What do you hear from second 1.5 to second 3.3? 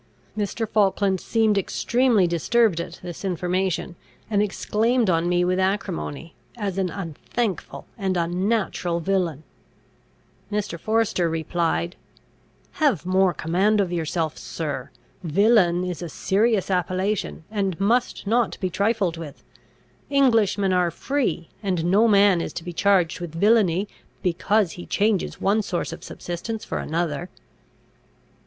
extremely disturbed at this